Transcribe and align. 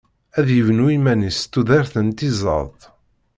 Ad 0.39 0.43
d-yebnu 0.47 0.85
iman-is 0.95 1.37
s 1.41 1.43
tudert 1.51 1.93
n 2.05 2.07
tiẓedt. 2.17 2.81